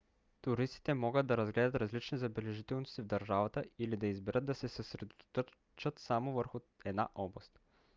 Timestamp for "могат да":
0.93-1.37